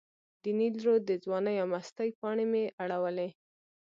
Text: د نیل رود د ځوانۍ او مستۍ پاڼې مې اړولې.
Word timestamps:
د 0.41 0.43
نیل 0.57 0.75
رود 0.85 1.03
د 1.07 1.11
ځوانۍ 1.23 1.55
او 1.63 1.67
مستۍ 1.73 2.09
پاڼې 2.19 2.45
مې 2.51 2.63
اړولې. 2.83 3.29